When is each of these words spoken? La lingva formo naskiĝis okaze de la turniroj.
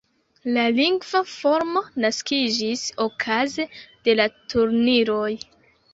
La 0.53 0.61
lingva 0.77 1.21
formo 1.33 1.83
naskiĝis 2.05 2.85
okaze 3.07 3.69
de 4.09 4.17
la 4.21 4.27
turniroj. 4.55 5.33